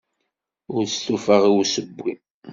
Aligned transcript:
Ur 0.75 0.83
stufaɣ 0.87 1.43
i 1.49 1.51
usewwi. 1.59 2.13